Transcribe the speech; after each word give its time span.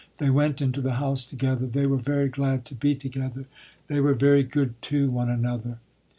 They 0.17 0.31
went 0.31 0.63
into 0.63 0.81
the 0.81 0.95
house 0.95 1.23
together. 1.25 1.67
They 1.67 1.85
were 1.85 1.97
very 1.99 2.27
glad 2.27 2.65
to 2.65 2.73
be 2.73 2.95
together. 2.95 3.45
They 3.85 3.99
were 3.99 4.15
very 4.15 4.41
good 4.41 4.81
to 4.81 5.11
one 5.11 5.29
another. 5.29 5.77